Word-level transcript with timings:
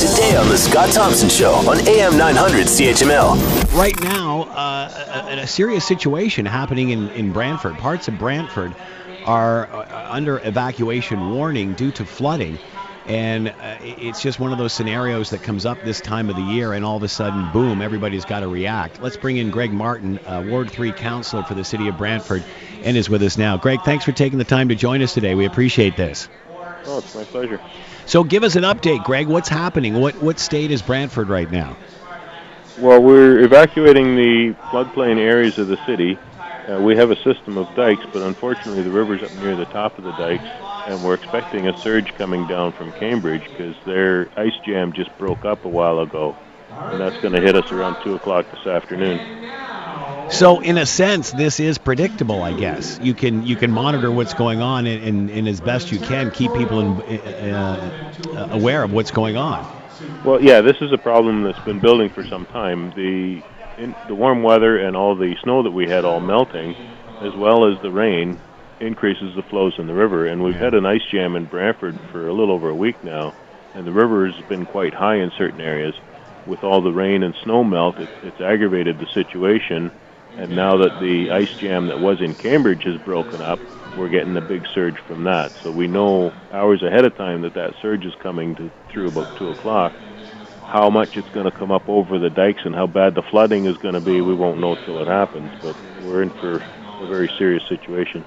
Today 0.00 0.34
on 0.34 0.48
The 0.48 0.56
Scott 0.56 0.90
Thompson 0.94 1.28
Show 1.28 1.52
on 1.52 1.86
AM 1.86 2.16
900 2.16 2.68
CHML. 2.68 3.76
Right 3.78 4.00
now, 4.00 4.44
uh, 4.44 5.26
a, 5.28 5.40
a 5.40 5.46
serious 5.46 5.86
situation 5.86 6.46
happening 6.46 6.88
in, 6.88 7.10
in 7.10 7.32
Brantford. 7.34 7.74
Parts 7.76 8.08
of 8.08 8.18
Brantford 8.18 8.74
are 9.26 9.66
uh, 9.66 10.08
under 10.10 10.40
evacuation 10.42 11.34
warning 11.34 11.74
due 11.74 11.90
to 11.90 12.06
flooding. 12.06 12.58
And 13.04 13.48
uh, 13.48 13.76
it's 13.82 14.22
just 14.22 14.40
one 14.40 14.52
of 14.52 14.58
those 14.58 14.72
scenarios 14.72 15.28
that 15.30 15.42
comes 15.42 15.66
up 15.66 15.82
this 15.84 16.00
time 16.00 16.30
of 16.30 16.36
the 16.36 16.42
year, 16.42 16.72
and 16.72 16.82
all 16.82 16.96
of 16.96 17.02
a 17.02 17.08
sudden, 17.08 17.52
boom, 17.52 17.82
everybody's 17.82 18.24
got 18.24 18.40
to 18.40 18.48
react. 18.48 19.02
Let's 19.02 19.18
bring 19.18 19.36
in 19.36 19.50
Greg 19.50 19.70
Martin, 19.70 20.18
uh, 20.20 20.42
Ward 20.48 20.70
3 20.70 20.92
Councillor 20.92 21.42
for 21.42 21.52
the 21.52 21.64
City 21.64 21.88
of 21.88 21.98
Brantford, 21.98 22.42
and 22.84 22.96
is 22.96 23.10
with 23.10 23.22
us 23.22 23.36
now. 23.36 23.58
Greg, 23.58 23.80
thanks 23.84 24.06
for 24.06 24.12
taking 24.12 24.38
the 24.38 24.46
time 24.46 24.70
to 24.70 24.74
join 24.74 25.02
us 25.02 25.12
today. 25.12 25.34
We 25.34 25.44
appreciate 25.44 25.98
this. 25.98 26.30
Oh, 26.86 26.98
it's 26.98 27.14
my 27.14 27.24
pleasure. 27.24 27.60
So 28.06 28.24
give 28.24 28.42
us 28.44 28.56
an 28.56 28.64
update, 28.64 29.04
Greg. 29.04 29.28
What's 29.28 29.48
happening? 29.48 29.94
What 29.94 30.20
what 30.22 30.38
state 30.38 30.70
is 30.70 30.82
Brantford 30.82 31.28
right 31.28 31.50
now? 31.50 31.78
Well, 32.76 33.02
we're 33.02 33.40
evacuating 33.44 34.16
the 34.16 34.54
floodplain 34.72 35.18
areas 35.18 35.58
of 35.58 35.68
the 35.68 35.78
city. 35.86 36.18
Uh, 36.68 36.80
we 36.80 36.96
have 36.96 37.10
a 37.10 37.16
system 37.24 37.58
of 37.58 37.74
dikes, 37.74 38.04
but 38.12 38.22
unfortunately 38.22 38.82
the 38.82 38.90
river's 38.90 39.22
up 39.22 39.32
near 39.32 39.56
the 39.56 39.66
top 39.66 39.98
of 39.98 40.04
the 40.04 40.12
dikes, 40.12 40.48
and 40.86 41.04
we're 41.04 41.14
expecting 41.14 41.68
a 41.68 41.72
surge 41.82 42.14
coming 42.16 42.46
down 42.46 42.72
from 42.72 42.92
Cambridge 42.92 43.44
because 43.52 43.76
their 43.84 44.28
ice 44.38 44.56
jam 44.64 44.92
just 44.94 45.16
broke 45.18 45.44
up 45.44 45.64
a 45.64 45.68
while 45.68 46.00
ago, 46.00 46.36
and 46.90 47.00
that's 47.00 47.18
going 47.18 47.34
to 47.34 47.40
hit 47.42 47.56
us 47.56 47.70
around 47.72 47.96
2 48.04 48.14
o'clock 48.14 48.46
this 48.50 48.66
afternoon. 48.66 49.20
So, 50.30 50.60
in 50.60 50.78
a 50.78 50.86
sense, 50.86 51.32
this 51.32 51.60
is 51.60 51.76
predictable, 51.76 52.42
I 52.42 52.52
guess. 52.52 52.98
You 53.02 53.14
can 53.14 53.44
you 53.46 53.56
can 53.56 53.72
monitor 53.72 54.10
what's 54.10 54.32
going 54.32 54.62
on 54.62 54.86
and, 54.86 55.04
and, 55.04 55.30
and 55.30 55.48
as 55.48 55.60
best 55.60 55.90
you 55.90 55.98
can 55.98 56.30
keep 56.30 56.52
people 56.54 56.80
in, 56.80 57.20
uh, 57.20 58.14
uh, 58.34 58.48
aware 58.52 58.82
of 58.82 58.92
what's 58.92 59.10
going 59.10 59.36
on. 59.36 59.66
Well, 60.24 60.42
yeah, 60.42 60.60
this 60.60 60.76
is 60.80 60.92
a 60.92 60.98
problem 60.98 61.42
that's 61.42 61.58
been 61.60 61.80
building 61.80 62.10
for 62.10 62.24
some 62.24 62.46
time. 62.46 62.92
The 62.92 63.42
in, 63.76 63.94
the 64.08 64.14
warm 64.14 64.42
weather 64.42 64.78
and 64.78 64.96
all 64.96 65.16
the 65.16 65.36
snow 65.42 65.64
that 65.64 65.72
we 65.72 65.88
had 65.88 66.04
all 66.04 66.20
melting, 66.20 66.76
as 67.20 67.34
well 67.34 67.70
as 67.70 67.80
the 67.82 67.90
rain, 67.90 68.38
increases 68.78 69.34
the 69.34 69.42
flows 69.42 69.78
in 69.78 69.86
the 69.86 69.94
river. 69.94 70.26
And 70.26 70.42
we've 70.42 70.54
had 70.54 70.74
an 70.74 70.86
ice 70.86 71.04
jam 71.10 71.34
in 71.36 71.44
Brantford 71.46 71.98
for 72.12 72.28
a 72.28 72.32
little 72.32 72.54
over 72.54 72.68
a 72.68 72.74
week 72.74 73.02
now, 73.02 73.34
and 73.74 73.86
the 73.86 73.92
river 73.92 74.30
has 74.30 74.44
been 74.46 74.64
quite 74.64 74.94
high 74.94 75.16
in 75.16 75.32
certain 75.36 75.60
areas. 75.60 75.94
With 76.46 76.64
all 76.64 76.80
the 76.80 76.92
rain 76.92 77.22
and 77.22 77.34
snow 77.42 77.62
melt, 77.64 77.98
it, 77.98 78.08
it's 78.22 78.40
aggravated 78.40 78.98
the 78.98 79.06
situation 79.06 79.90
and 80.36 80.54
now 80.56 80.78
that 80.78 80.98
the 80.98 81.30
ice 81.30 81.52
jam 81.60 81.88
that 81.88 82.00
was 82.00 82.20
in 82.20 82.34
Cambridge 82.34 82.82
has 82.84 82.96
broken 83.04 83.40
up, 83.40 83.60
we're 83.96 84.08
getting 84.08 84.36
a 84.36 84.40
big 84.40 84.64
surge 84.74 84.96
from 85.06 85.24
that. 85.24 85.52
So 85.62 85.70
we 85.70 85.86
know 85.86 86.32
hours 86.52 86.82
ahead 86.82 87.04
of 87.04 87.16
time 87.16 87.42
that 87.42 87.54
that 87.54 87.74
surge 87.82 88.04
is 88.04 88.14
coming 88.22 88.54
to, 88.56 88.70
through 88.92 89.08
about 89.08 89.34
2 89.36 89.50
o'clock. 89.50 89.92
How 90.66 90.88
much 90.88 91.16
it's 91.16 91.28
going 91.30 91.50
to 91.50 91.58
come 91.58 91.72
up 91.72 91.88
over 91.88 92.18
the 92.18 92.30
dikes 92.30 92.62
and 92.64 92.74
how 92.74 92.86
bad 92.86 93.14
the 93.14 93.22
flooding 93.30 93.66
is 93.66 93.76
going 93.78 93.94
to 93.94 94.00
be, 94.00 94.20
we 94.20 94.34
won't 94.34 94.60
know 94.60 94.76
till 94.76 95.00
it 95.02 95.08
happens. 95.08 95.50
But 95.60 95.74
we're 95.98 96.22
in 96.22 96.30
for 96.40 96.62
a 97.00 97.06
very 97.06 97.30
serious 97.36 97.64
situation. 97.68 98.24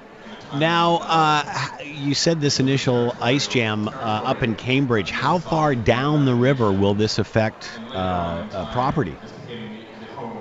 Now, 0.52 1.00
uh, 1.02 1.42
you 1.82 2.14
said 2.14 2.40
this 2.40 2.60
initial 2.60 3.16
ice 3.20 3.48
jam 3.48 3.88
uh, 3.88 3.90
up 3.92 4.42
in 4.42 4.54
Cambridge. 4.54 5.10
How 5.10 5.38
far 5.38 5.74
down 5.74 6.26
the 6.26 6.34
river 6.34 6.72
will 6.72 6.94
this 6.94 7.18
affect 7.18 7.80
uh, 7.92 8.44
uh 8.52 8.66
property? 8.66 9.18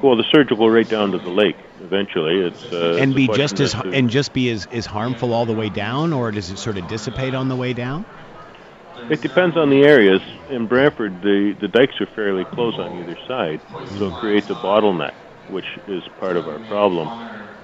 Well, 0.03 0.17
the 0.17 0.25
surge 0.35 0.49
will 0.49 0.57
go 0.57 0.67
right 0.67 0.87
down 0.87 1.11
to 1.11 1.17
the 1.17 1.29
lake 1.29 1.55
eventually. 1.79 2.41
It's 2.45 2.73
uh, 2.73 3.01
and 3.01 3.15
be 3.15 3.29
just 3.29 3.61
as 3.61 3.71
to, 3.71 3.89
and 3.93 4.09
just 4.09 4.33
be 4.33 4.49
as, 4.49 4.67
as 4.69 4.85
harmful 4.85 5.31
all 5.33 5.45
the 5.45 5.53
way 5.53 5.69
down, 5.69 6.11
or 6.11 6.29
does 6.31 6.49
it 6.49 6.57
sort 6.57 6.77
of 6.77 6.87
dissipate 6.87 7.33
on 7.33 7.47
the 7.47 7.55
way 7.55 7.71
down? 7.71 8.05
It 9.09 9.21
depends 9.21 9.55
on 9.55 9.69
the 9.69 9.83
areas. 9.83 10.19
In 10.49 10.67
Brantford, 10.67 11.21
the 11.21 11.55
the 11.61 11.69
dikes 11.69 11.95
are 12.01 12.09
fairly 12.15 12.43
close 12.43 12.75
on 12.77 12.93
either 12.93 13.17
side, 13.27 13.61
so 13.97 14.07
it 14.07 14.15
creates 14.15 14.47
a 14.49 14.55
bottleneck, 14.55 15.13
which 15.47 15.65
is 15.87 16.03
part 16.19 16.35
of 16.35 16.49
our 16.49 16.59
problem. 16.59 17.09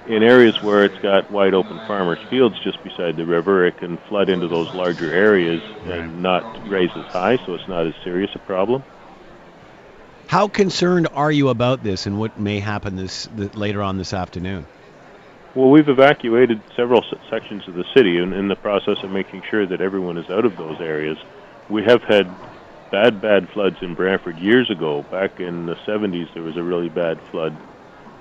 In 0.06 0.22
areas 0.22 0.56
where 0.62 0.82
it's 0.84 0.98
got 1.02 1.30
wide 1.30 1.52
open 1.52 1.78
farmers' 1.86 2.18
fields 2.30 2.56
just 2.64 2.82
beside 2.82 3.16
the 3.16 3.26
river, 3.26 3.66
it 3.66 3.76
can 3.76 3.98
flood 4.08 4.30
into 4.30 4.48
those 4.48 4.72
larger 4.72 5.12
areas 5.12 5.60
and 5.84 6.22
not 6.22 6.46
raise 6.64 6.90
as 6.96 7.04
high, 7.12 7.36
so 7.44 7.52
it's 7.54 7.68
not 7.68 7.86
as 7.86 7.92
serious 8.02 8.30
a 8.34 8.38
problem. 8.38 8.82
How 10.30 10.46
concerned 10.46 11.08
are 11.12 11.32
you 11.32 11.48
about 11.48 11.82
this 11.82 12.06
and 12.06 12.16
what 12.16 12.38
may 12.38 12.60
happen 12.60 12.94
this, 12.94 13.28
this 13.34 13.52
later 13.56 13.82
on 13.82 13.98
this 13.98 14.14
afternoon? 14.14 14.64
Well, 15.56 15.70
we've 15.70 15.88
evacuated 15.88 16.60
several 16.76 17.04
sections 17.28 17.66
of 17.66 17.74
the 17.74 17.82
city 17.96 18.16
and 18.16 18.32
in 18.32 18.46
the 18.46 18.54
process 18.54 19.02
of 19.02 19.10
making 19.10 19.42
sure 19.50 19.66
that 19.66 19.80
everyone 19.80 20.16
is 20.16 20.30
out 20.30 20.44
of 20.44 20.56
those 20.56 20.80
areas. 20.80 21.18
We 21.68 21.82
have 21.82 22.04
had 22.04 22.32
bad, 22.92 23.20
bad 23.20 23.48
floods 23.48 23.78
in 23.82 23.96
Brantford 23.96 24.38
years 24.38 24.70
ago. 24.70 25.02
Back 25.10 25.40
in 25.40 25.66
the 25.66 25.74
70s, 25.74 26.32
there 26.32 26.44
was 26.44 26.56
a 26.56 26.62
really 26.62 26.88
bad 26.88 27.18
flood. 27.32 27.56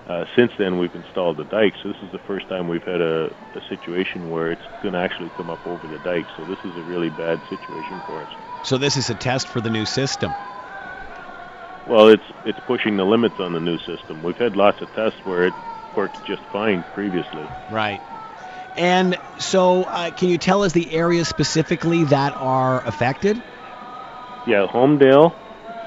Uh, 0.08 0.26
since 0.36 0.52
then, 0.58 0.80
we've 0.80 0.96
installed 0.96 1.38
the 1.38 1.44
dikes. 1.44 1.78
So 1.84 1.90
this 1.90 2.02
is 2.02 2.12
the 2.12 2.26
first 2.26 2.50
time 2.50 2.68
we've 2.68 2.82
had 2.82 3.02
a, 3.02 3.26
a 3.54 3.62
situation 3.70 4.32
where 4.32 4.52
it's 4.52 4.68
going 4.82 4.94
to 4.94 5.00
actually 5.00 5.30
come 5.38 5.52
up 5.52 5.64
over 5.68 5.88
the 5.88 6.00
dikes. 6.00 6.32
So 6.38 6.46
this 6.46 6.58
is 6.66 6.76
a 6.76 6.84
really 6.90 7.12
bad 7.12 7.40
situation 7.52 8.02
for 8.08 8.20
us. 8.20 8.30
So 8.64 8.80
this 8.80 8.98
is 8.98 9.12
a 9.12 9.14
test 9.14 9.48
for 9.48 9.62
the 9.62 9.70
new 9.70 9.86
system. 9.86 10.34
Well, 11.90 12.10
it's 12.10 12.24
it's 12.46 12.60
pushing 12.68 12.98
the 12.98 13.06
limits 13.06 13.40
on 13.40 13.54
the 13.54 13.60
new 13.60 13.80
system. 13.80 14.22
We've 14.22 14.38
had 14.38 14.56
lots 14.56 14.80
of 14.82 14.90
tests 14.94 15.20
where 15.26 15.48
it 15.48 15.54
worked 15.96 16.24
just 16.26 16.44
fine 16.54 16.84
previously. 16.94 17.46
Right. 17.72 18.00
And 18.78 19.18
so, 19.40 19.84
uh, 19.84 20.12
can 20.12 20.30
you 20.30 20.38
tell 20.38 20.64
us 20.64 20.72
the 20.72 20.94
areas 20.94 21.28
specifically 21.28 22.04
that 22.06 22.34
are 22.36 22.86
affected? 22.86 23.42
Yeah, 24.46 24.68
Holmdale 24.68 25.34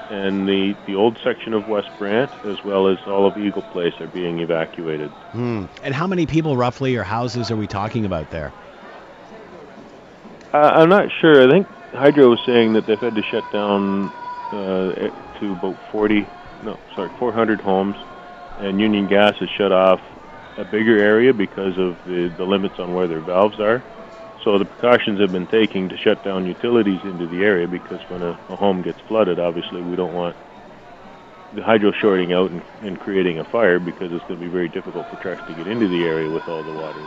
and 0.09 0.47
the, 0.47 0.75
the 0.85 0.95
old 0.95 1.17
section 1.23 1.53
of 1.53 1.67
West 1.67 1.89
Brant, 1.97 2.29
as 2.45 2.63
well 2.63 2.87
as 2.87 2.97
all 3.07 3.25
of 3.25 3.37
Eagle 3.37 3.61
Place, 3.61 3.93
are 3.99 4.07
being 4.07 4.39
evacuated. 4.39 5.09
Hmm. 5.09 5.65
And 5.81 5.93
how 5.93 6.05
many 6.05 6.25
people, 6.25 6.55
roughly, 6.55 6.95
or 6.97 7.03
houses 7.03 7.49
are 7.49 7.55
we 7.55 7.65
talking 7.65 8.05
about 8.05 8.29
there? 8.29 8.51
Uh, 10.53 10.57
I'm 10.57 10.89
not 10.89 11.09
sure. 11.19 11.47
I 11.47 11.49
think 11.49 11.67
Hydro 11.93 12.29
was 12.29 12.39
saying 12.45 12.73
that 12.73 12.85
they've 12.85 12.99
had 12.99 13.15
to 13.15 13.23
shut 13.23 13.49
down 13.51 14.11
Uh, 14.51 15.09
to 15.39 15.51
about 15.51 15.75
40, 15.91 16.27
no, 16.63 16.77
sorry, 16.95 17.09
400 17.17 17.59
homes, 17.61 17.95
and 18.59 18.79
Union 18.79 19.07
Gas 19.07 19.35
has 19.39 19.49
shut 19.57 19.71
off 19.71 19.99
a 20.57 20.65
bigger 20.65 20.97
area 20.97 21.33
because 21.33 21.77
of 21.77 21.97
the, 22.05 22.31
the 22.37 22.43
limits 22.43 22.75
on 22.77 22.93
where 22.93 23.07
their 23.07 23.21
valves 23.21 23.59
are. 23.59 23.83
So 24.43 24.57
the 24.59 24.65
precautions 24.65 25.19
have 25.21 25.31
been 25.31 25.47
taken 25.47 25.89
to 25.89 25.97
shut 25.97 26.23
down 26.23 26.45
utilities 26.45 26.99
into 27.03 27.27
the 27.27 27.43
area 27.43 27.67
because 27.67 27.99
when 28.09 28.21
a, 28.21 28.37
a 28.49 28.55
home 28.55 28.81
gets 28.81 28.99
flooded, 29.07 29.39
obviously 29.39 29.81
we 29.81 29.95
don't 29.95 30.13
want 30.13 30.35
the 31.55 31.63
hydro 31.63 31.91
shorting 31.91 32.33
out 32.33 32.51
and, 32.51 32.61
and 32.81 32.99
creating 32.99 33.39
a 33.39 33.43
fire 33.45 33.79
because 33.79 34.11
it's 34.11 34.23
going 34.25 34.39
to 34.39 34.45
be 34.45 34.51
very 34.51 34.67
difficult 34.67 35.05
for 35.09 35.21
trucks 35.21 35.41
to 35.47 35.53
get 35.55 35.67
into 35.67 35.87
the 35.87 36.03
area 36.03 36.29
with 36.29 36.47
all 36.47 36.63
the 36.63 36.73
water. 36.73 36.99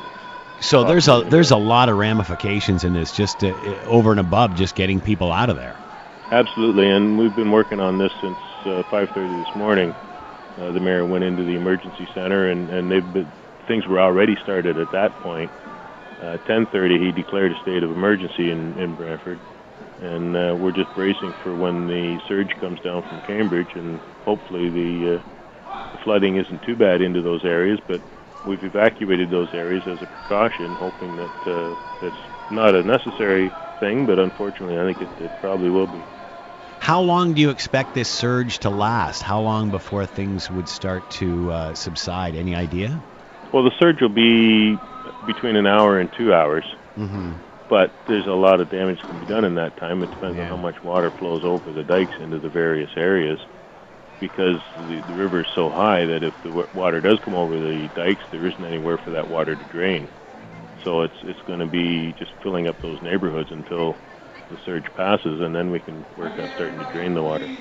So 0.60 0.84
there's 0.84 1.08
a 1.08 1.22
there's 1.28 1.50
a 1.50 1.56
lot 1.56 1.90
of 1.90 1.98
ramifications 1.98 2.84
in 2.84 2.94
this, 2.94 3.12
just 3.12 3.40
to, 3.40 3.84
over 3.84 4.10
and 4.10 4.20
above 4.20 4.54
just 4.56 4.74
getting 4.74 5.00
people 5.00 5.30
out 5.30 5.50
of 5.50 5.56
there. 5.56 5.76
Absolutely, 6.30 6.88
and 6.90 7.18
we've 7.18 7.34
been 7.34 7.52
working 7.52 7.80
on 7.80 7.98
this 7.98 8.12
since 8.20 8.38
uh, 8.66 8.82
5:30 8.90 9.38
this 9.44 9.54
morning. 9.54 9.96
Uh, 10.58 10.72
the 10.72 10.80
mayor 10.80 11.06
went 11.06 11.24
into 11.24 11.44
the 11.44 11.54
emergency 11.56 12.08
center, 12.14 12.50
and 12.50 12.70
and 12.70 12.90
they've 12.90 13.12
been, 13.12 13.32
things 13.68 13.86
were 13.86 14.00
already 14.00 14.36
started 14.42 14.78
at 14.78 14.90
that 14.92 15.18
point. 15.20 15.52
Uh, 16.20 16.38
10:30, 16.46 16.98
he 17.00 17.12
declared 17.12 17.52
a 17.52 17.60
state 17.60 17.82
of 17.84 17.90
emergency 17.90 18.50
in 18.50 18.78
in 18.78 18.96
Brantford, 18.96 19.42
and 19.98 20.36
uh, 20.36 20.56
we're 20.56 20.72
just 20.72 20.94
bracing 20.94 21.34
for 21.42 21.56
when 21.56 21.86
the 21.88 22.20
surge 22.28 22.50
comes 22.60 22.80
down 22.80 23.02
from 23.08 23.20
Cambridge, 23.22 23.72
and 23.76 24.02
hopefully 24.24 24.70
the, 24.70 25.18
uh, 25.20 25.22
the 25.92 25.98
flooding 26.04 26.36
isn't 26.36 26.62
too 26.62 26.76
bad 26.76 27.02
into 27.02 27.22
those 27.22 27.44
areas. 27.44 27.80
But 27.88 28.02
we've 28.44 28.64
evacuated 28.64 29.30
those 29.30 29.50
areas 29.54 29.84
as 29.86 30.02
a 30.02 30.06
precaution, 30.08 30.76
hoping 30.76 31.16
that 31.16 31.32
uh, 31.46 31.76
that's 32.00 32.16
not 32.50 32.74
a 32.76 32.82
necessary 32.84 33.56
thing, 33.80 34.06
but 34.06 34.18
unfortunately, 34.20 34.78
I 34.78 34.84
think 34.84 35.00
it, 35.02 35.12
it 35.18 35.32
probably 35.40 35.70
will 35.70 35.88
be. 35.88 36.08
How 36.80 37.00
long 37.00 37.34
do 37.34 37.40
you 37.40 37.50
expect 37.50 37.94
this 37.94 38.08
surge 38.08 38.58
to 38.60 38.70
last? 38.70 39.22
How 39.22 39.40
long 39.40 39.70
before 39.70 40.06
things 40.06 40.50
would 40.50 40.68
start 40.68 41.10
to 41.12 41.50
uh, 41.50 41.74
subside? 41.74 42.36
Any 42.36 42.54
idea? 42.54 43.02
Well, 43.52 43.64
the 43.64 43.72
surge 43.78 44.00
will 44.00 44.08
be 44.08 44.78
between 45.26 45.56
an 45.56 45.66
hour 45.66 45.98
and 45.98 46.12
two 46.12 46.32
hours. 46.32 46.64
Mm-hmm. 46.96 47.32
But 47.68 47.90
there's 48.06 48.26
a 48.26 48.32
lot 48.32 48.60
of 48.60 48.70
damage 48.70 49.00
that 49.02 49.10
can 49.10 49.20
be 49.20 49.26
done 49.26 49.44
in 49.44 49.56
that 49.56 49.76
time. 49.76 50.02
It 50.02 50.10
depends 50.10 50.36
yeah. 50.36 50.44
on 50.44 50.48
how 50.48 50.56
much 50.56 50.82
water 50.84 51.10
flows 51.10 51.44
over 51.44 51.72
the 51.72 51.82
dikes 51.82 52.14
into 52.20 52.38
the 52.38 52.48
various 52.48 52.90
areas. 52.96 53.40
Because 54.20 54.60
the, 54.88 55.04
the 55.08 55.14
river 55.14 55.40
is 55.40 55.46
so 55.54 55.68
high 55.68 56.06
that 56.06 56.22
if 56.22 56.34
the 56.42 56.50
water 56.72 57.00
does 57.00 57.18
come 57.20 57.34
over 57.34 57.58
the 57.58 57.90
dikes, 57.94 58.22
there 58.30 58.46
isn't 58.46 58.64
anywhere 58.64 58.96
for 58.96 59.10
that 59.10 59.28
water 59.28 59.56
to 59.56 59.64
drain. 59.64 60.08
So 60.84 61.02
it's 61.02 61.16
it's 61.22 61.40
going 61.42 61.58
to 61.58 61.66
be 61.66 62.12
just 62.12 62.30
filling 62.42 62.68
up 62.68 62.80
those 62.80 63.02
neighborhoods 63.02 63.50
until 63.50 63.96
the 64.48 64.58
surge 64.64 64.86
passes, 64.96 65.40
and 65.40 65.54
then 65.54 65.70
we 65.70 65.80
can 65.80 66.06
work 66.16 66.38
on 66.38 66.50
starting 66.52 66.78
to 66.80 66.86
drain 66.86 67.14
the 67.14 67.22
water. 67.22 67.52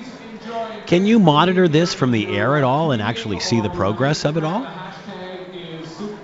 Can 0.86 1.06
you 1.06 1.18
monitor 1.20 1.68
this 1.68 1.94
from 1.94 2.10
the 2.12 2.28
air 2.28 2.56
at 2.56 2.64
all 2.64 2.92
and 2.92 3.02
actually 3.02 3.40
see 3.40 3.60
the 3.60 3.70
progress 3.70 4.24
of 4.24 4.36
it 4.36 4.44
all? 4.44 4.72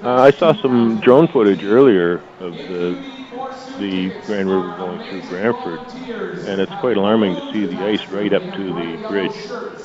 Uh, 0.02 0.08
I 0.10 0.32
saw 0.38 0.52
some 0.60 1.00
drone 1.00 1.28
footage 1.28 1.62
earlier 1.64 2.24
of 2.40 2.66
the 2.66 3.06
the 3.76 4.12
Grand 4.24 4.50
River 4.50 4.72
going 4.72 5.00
through 5.08 5.22
Brantford, 5.22 5.84
and 6.42 6.60
it's 6.60 6.74
quite 6.76 6.96
alarming 6.96 7.36
to 7.36 7.42
see 7.52 7.66
the 7.66 7.84
ice 7.86 8.00
right 8.10 8.32
up 8.32 8.44
to 8.56 8.72
the 8.74 8.96
bridge. 9.06 9.36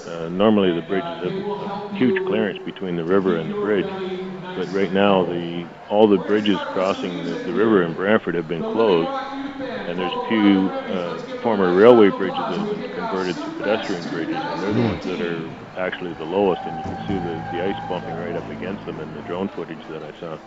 Uh, 0.06 0.30
normally, 0.30 0.74
the 0.74 0.82
bridges 0.82 1.22
have 1.24 1.38
a 1.62 1.68
huge 1.98 2.18
clearance 2.26 2.60
between 2.66 2.96
the 2.98 3.06
river 3.06 3.38
and 3.38 3.50
the 3.52 3.56
bridge, 3.56 3.90
but 4.56 4.72
right 4.72 4.92
now, 4.92 5.26
the 5.26 5.70
all 5.88 6.10
the 6.10 6.18
bridges 6.18 6.62
crossing 6.68 7.24
the, 7.24 7.40
the 7.46 7.54
river 7.54 7.84
in 7.84 7.94
Brantford 7.94 8.36
have 8.36 8.48
been 8.48 8.64
closed, 8.66 9.12
and 9.88 9.98
there's 9.98 10.14
a 10.14 10.28
few 10.28 10.70
uh, 10.92 11.18
former 11.42 11.74
railway 11.74 12.10
bridges 12.10 12.44
that 12.50 12.60
have 12.60 12.70
been 12.70 12.84
converted 12.94 13.38
to 13.40 13.64
pedestrian 13.64 14.10
bridges, 14.10 14.44
and 14.44 14.62
they're 14.62 14.74
the 14.74 14.82
ones 14.82 15.02
that 15.06 15.22
are 15.22 15.50
actually 15.80 16.14
the 16.16 16.26
lowest, 16.26 16.62
and 16.64 16.78
you 16.78 16.84
can 16.84 17.08
see 17.08 17.14
the, 17.14 17.58
the 17.58 17.64
ice 17.64 17.90
bumping 17.90 18.14
right 18.16 18.36
up 18.36 18.50
against 18.52 18.86
them 18.86 19.00
in 19.00 19.14
the 19.16 19.22
drone 19.22 19.48
footage 19.48 19.80
that 19.90 20.04
I 20.04 20.12
saw. 20.20 20.38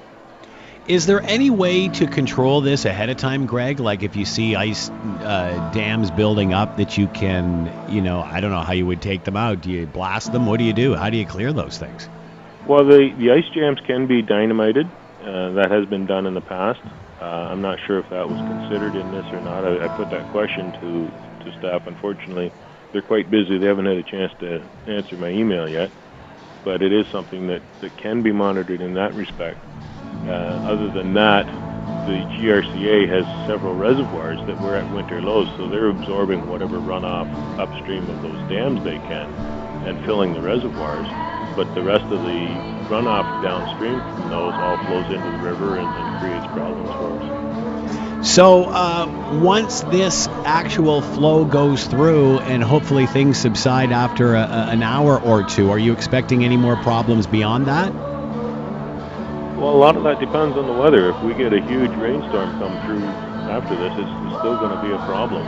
Is 0.87 1.07
there 1.07 1.23
any 1.23 1.51
way 1.51 1.89
to 1.89 2.07
control 2.07 2.61
this 2.61 2.85
ahead 2.85 3.09
of 3.09 3.17
time, 3.17 3.47
Greg? 3.47 3.81
Like 3.81 4.03
if 4.03 4.17
you 4.17 4.25
see 4.25 4.57
ice 4.57 4.91
uh, 4.91 5.71
dams 5.73 6.11
building 6.11 6.53
up, 6.53 6.77
that 6.77 6.99
you 6.99 7.07
can, 7.09 7.73
you 7.89 8.03
know, 8.03 8.21
I 8.21 8.41
don't 8.41 8.51
know 8.51 8.61
how 8.61 8.73
you 8.73 8.87
would 8.87 9.01
take 9.01 9.25
them 9.25 9.37
out. 9.37 9.63
Do 9.63 9.71
you 9.71 9.87
blast 9.87 10.33
them? 10.33 10.47
What 10.47 10.59
do 10.59 10.65
you 10.65 10.73
do? 10.73 10.95
How 10.95 11.09
do 11.09 11.17
you 11.17 11.27
clear 11.27 11.53
those 11.53 11.79
things? 11.79 12.09
Well, 12.67 12.85
the, 12.85 13.11
the 13.19 13.31
ice 13.31 13.49
jams 13.55 13.79
can 13.87 14.07
be 14.07 14.21
dynamited. 14.21 14.87
Uh, 15.21 15.53
that 15.53 15.71
has 15.71 15.87
been 15.87 16.07
done 16.07 16.27
in 16.27 16.35
the 16.35 16.41
past. 16.41 16.81
Uh, 17.21 17.53
I'm 17.53 17.61
not 17.61 17.79
sure 17.87 17.99
if 17.99 18.09
that 18.09 18.25
was 18.25 18.41
considered 18.49 18.97
in 18.97 19.13
this 19.13 19.25
or 19.33 19.41
not. 19.41 19.65
I, 19.65 19.85
I 19.85 19.89
put 19.97 20.09
that 20.11 20.31
question 20.33 20.73
to, 20.81 21.13
to 21.45 21.59
staff. 21.59 21.83
Unfortunately, 21.87 22.51
they're 22.93 23.03
quite 23.03 23.31
busy. 23.31 23.59
They 23.59 23.67
haven't 23.67 23.87
had 23.87 24.01
a 24.01 24.09
chance 24.09 24.33
to 24.41 24.65
answer 24.89 25.17
my 25.17 25.29
email 25.29 25.69
yet. 25.69 25.93
But 26.65 26.83
it 26.83 26.93
is 26.93 27.05
something 27.13 27.47
that, 27.49 27.61
that 27.81 27.97
can 28.03 28.23
be 28.23 28.33
monitored 28.33 28.81
in 28.81 28.95
that 28.95 29.15
respect. 29.15 29.59
Uh, 30.29 30.65
other 30.65 30.89
than 30.97 31.13
that, 31.15 31.45
the 31.45 32.25
GRCA 32.41 33.09
has 33.09 33.25
several 33.49 33.77
reservoirs 33.77 34.41
that 34.47 34.61
were 34.61 34.77
at 34.77 34.89
winter 34.95 35.21
lows, 35.21 35.49
so 35.57 35.69
they're 35.69 35.91
absorbing 35.91 36.49
whatever 36.49 36.81
runoff 36.81 37.29
upstream 37.61 38.09
of 38.09 38.23
those 38.25 38.41
dams 38.49 38.81
they 38.85 38.97
can 39.09 39.29
and 39.89 40.05
filling 40.07 40.33
the 40.33 40.41
reservoirs. 40.41 41.30
But 41.57 41.75
the 41.75 41.83
rest 41.83 42.05
of 42.05 42.23
the 42.23 42.47
runoff 42.89 43.43
downstream 43.43 44.01
from 44.01 44.31
those 44.31 44.55
all 44.55 44.77
flows 44.87 45.07
into 45.13 45.31
the 45.31 45.45
river 45.45 45.77
and, 45.77 45.89
and 45.89 46.21
creates 46.21 46.47
problems 46.53 46.91
for 46.91 47.21
us. 47.21 48.27
So 48.27 48.65
uh, 48.65 49.41
once 49.41 49.81
this 49.83 50.29
actual 50.45 51.01
flow 51.01 51.45
goes 51.45 51.87
through 51.87 52.41
and 52.41 52.63
hopefully 52.63 53.07
things 53.07 53.39
subside 53.39 53.93
after 53.93 54.35
a, 54.35 54.43
a, 54.43 54.67
an 54.71 54.83
hour 54.83 55.19
or 55.19 55.43
two, 55.43 55.71
are 55.71 55.79
you 55.79 55.93
expecting 55.93 56.45
any 56.45 56.59
more 56.59 56.77
problems 56.77 57.27
beyond 57.27 57.67
that? 57.67 57.95
Well, 59.57 59.71
a 59.71 59.81
lot 59.81 59.97
of 59.97 60.05
that 60.05 60.21
depends 60.21 60.57
on 60.57 60.67
the 60.67 60.73
weather. 60.73 61.11
If 61.11 61.23
we 61.23 61.35
get 61.35 61.53
a 61.53 61.61
huge 61.61 61.93
rainstorm 61.93 62.59
come 62.59 62.77
through 62.85 63.05
after 63.49 63.75
this, 63.77 63.93
it's, 63.93 64.09
it's 64.09 64.39
still 64.41 64.57
going 64.57 64.77
to 64.77 64.83
be 64.83 64.93
a 64.93 64.99
problem. 65.07 65.47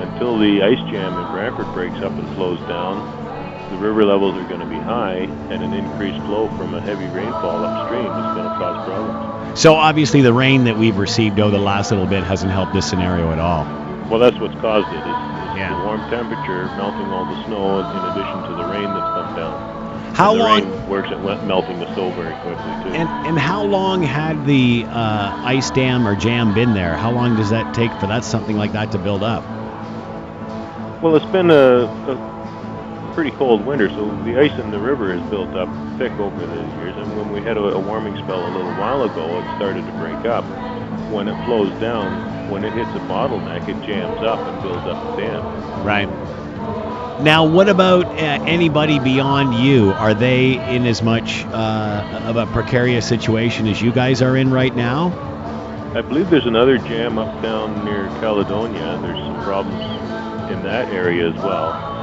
Until 0.00 0.38
the 0.38 0.62
ice 0.62 0.78
jam 0.90 1.18
in 1.18 1.32
Brantford 1.32 1.72
breaks 1.74 1.96
up 1.98 2.12
and 2.12 2.28
flows 2.36 2.58
down, 2.68 2.98
the 3.74 3.80
river 3.80 4.04
levels 4.04 4.36
are 4.36 4.48
going 4.48 4.60
to 4.60 4.66
be 4.66 4.78
high, 4.78 5.26
and 5.50 5.62
an 5.62 5.72
increased 5.74 6.20
flow 6.26 6.48
from 6.56 6.74
a 6.74 6.80
heavy 6.80 7.06
rainfall 7.06 7.64
upstream 7.64 8.06
is 8.06 8.34
going 8.38 8.46
to 8.46 8.54
cause 8.54 8.86
problems. 8.86 9.58
So 9.58 9.74
obviously, 9.74 10.22
the 10.22 10.32
rain 10.32 10.64
that 10.64 10.78
we've 10.78 10.96
received 10.96 11.40
over 11.40 11.50
the 11.50 11.62
last 11.62 11.90
little 11.90 12.06
bit 12.06 12.22
hasn't 12.22 12.52
helped 12.52 12.72
this 12.72 12.88
scenario 12.88 13.32
at 13.32 13.40
all. 13.40 13.64
Well, 14.08 14.20
that's 14.20 14.38
what's 14.38 14.54
caused 14.60 14.86
it. 14.88 14.94
it. 14.94 14.98
Is, 14.98 15.06
is 15.06 15.58
yeah. 15.58 15.74
the 15.76 15.84
warm 15.84 16.00
temperature 16.08 16.66
melting 16.78 17.06
all 17.10 17.26
the 17.26 17.44
snow 17.46 17.80
in 17.80 18.02
addition 18.14 18.42
to 18.46 18.54
the 18.54 18.68
rain 18.70 18.86
that's 18.86 19.10
come 19.10 19.34
down. 19.34 20.14
How 20.14 20.30
and 20.30 20.40
the 20.40 20.44
long 20.44 20.62
rain 20.62 20.88
works 20.88 21.08
at 21.10 21.44
melting 21.44 21.80
the 21.80 21.92
snow 21.94 22.10
very 22.12 22.34
quickly 22.42 22.72
too. 22.84 22.94
And 22.94 23.08
and 23.26 23.38
how 23.38 23.64
long 23.64 24.04
had 24.04 24.46
the 24.46 24.84
uh, 24.86 25.34
ice 25.42 25.72
dam 25.72 26.06
or 26.06 26.14
jam 26.14 26.54
been 26.54 26.74
there? 26.74 26.96
How 26.96 27.10
long 27.10 27.34
does 27.34 27.50
that 27.50 27.74
take 27.74 27.90
for 27.98 28.06
that 28.06 28.24
something 28.24 28.56
like 28.56 28.72
that 28.72 28.92
to 28.92 28.98
build 28.98 29.24
up? 29.24 29.42
Well, 31.02 31.16
it's 31.16 31.26
been 31.26 31.50
a, 31.50 31.84
a 31.84 32.34
pretty 33.14 33.30
cold 33.30 33.64
winter, 33.64 33.88
so 33.90 34.10
the 34.24 34.38
ice 34.38 34.58
in 34.58 34.72
the 34.72 34.78
river 34.78 35.16
has 35.16 35.30
built 35.30 35.54
up 35.54 35.68
thick 35.98 36.12
over 36.12 36.44
the 36.44 36.62
years. 36.76 36.96
And 36.96 37.16
when 37.16 37.30
we 37.32 37.40
had 37.40 37.56
a, 37.56 37.60
a 37.60 37.78
warming 37.78 38.16
spell 38.16 38.44
a 38.44 38.50
little 38.50 38.72
while 38.72 39.04
ago, 39.04 39.38
it 39.38 39.56
started 39.56 39.86
to 39.86 39.92
break 39.92 40.26
up. 40.26 40.44
When 41.10 41.28
it 41.28 41.44
flows 41.44 41.70
down, 41.80 42.50
when 42.50 42.64
it 42.64 42.72
hits 42.72 42.90
a 42.90 43.00
bottleneck, 43.06 43.68
it 43.68 43.86
jams 43.86 44.20
up 44.22 44.40
and 44.40 44.62
builds 44.62 44.84
up 44.86 45.14
a 45.14 45.20
dam. 45.20 45.84
Right. 45.84 46.08
Now, 47.22 47.46
what 47.46 47.68
about 47.68 48.06
uh, 48.06 48.44
anybody 48.44 48.98
beyond 48.98 49.54
you? 49.54 49.92
Are 49.92 50.14
they 50.14 50.54
in 50.74 50.84
as 50.84 51.00
much 51.00 51.44
uh, 51.46 52.24
of 52.24 52.36
a 52.36 52.46
precarious 52.46 53.08
situation 53.08 53.68
as 53.68 53.80
you 53.80 53.92
guys 53.92 54.22
are 54.22 54.36
in 54.36 54.50
right 54.50 54.74
now? 54.74 55.12
I 55.94 56.02
believe 56.02 56.28
there's 56.30 56.46
another 56.46 56.78
jam 56.78 57.18
up 57.18 57.40
down 57.40 57.84
near 57.84 58.08
Caledonia. 58.20 58.98
There's 59.00 59.18
some 59.18 59.40
problems 59.44 59.80
in 60.50 60.64
that 60.64 60.88
area 60.88 61.28
as 61.28 61.36
well. 61.36 61.93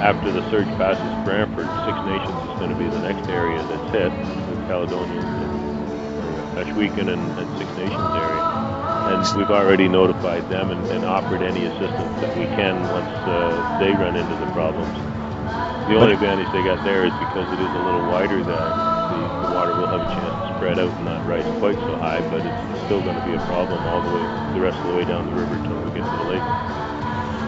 After 0.00 0.32
the 0.32 0.42
surge 0.50 0.68
passes 0.76 1.24
Brantford, 1.24 1.68
Six 1.84 1.96
Nations 2.08 2.40
is 2.50 2.58
going 2.58 2.70
to 2.70 2.76
be 2.76 2.88
the 2.88 3.00
next 3.00 3.28
area 3.28 3.62
that's 3.68 3.92
hit, 3.92 4.10
the 4.10 4.66
Caledonia, 4.66 5.22
Ohsweken, 6.56 7.12
and, 7.12 7.22
and 7.38 7.58
Six 7.58 7.70
Nations 7.76 8.14
area 8.16 8.40
and 9.10 9.26
we've 9.36 9.50
already 9.50 9.88
notified 9.88 10.48
them 10.48 10.70
and, 10.70 10.80
and, 10.86 11.04
offered 11.04 11.42
any 11.42 11.66
assistance 11.66 12.14
that 12.22 12.30
we 12.38 12.44
can 12.54 12.78
once 12.94 13.10
uh, 13.26 13.78
they 13.80 13.90
run 13.90 14.14
into 14.14 14.36
the 14.36 14.50
problems. 14.52 14.94
The 15.90 15.96
only 15.98 16.14
advantage 16.14 16.46
they 16.52 16.62
got 16.62 16.84
there 16.84 17.04
is 17.04 17.12
because 17.18 17.50
it 17.50 17.58
is 17.58 17.72
a 17.74 17.82
little 17.82 18.06
wider 18.06 18.38
that 18.44 18.66
the, 19.10 19.48
the 19.48 19.54
water 19.54 19.74
will 19.74 19.90
have 19.90 20.06
a 20.06 20.10
chance 20.14 20.36
to 20.46 20.56
spread 20.56 20.78
out 20.78 20.92
and 20.94 21.04
not 21.04 21.26
rise 21.26 21.44
quite 21.58 21.74
so 21.74 21.96
high, 21.98 22.22
but 22.30 22.46
it's 22.46 22.84
still 22.86 23.02
going 23.02 23.18
to 23.18 23.26
be 23.26 23.34
a 23.34 23.42
problem 23.50 23.82
all 23.90 24.00
the 24.00 24.14
way, 24.14 24.22
the 24.54 24.60
rest 24.60 24.78
of 24.78 24.86
the 24.86 24.94
way 24.94 25.04
down 25.04 25.26
the 25.26 25.34
river 25.34 25.54
until 25.58 25.76
we 25.82 25.90
get 25.90 26.06
to 26.06 26.16
the 26.22 26.30
lake. 26.30 26.99